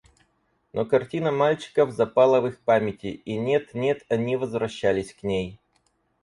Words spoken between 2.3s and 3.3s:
в их памяти,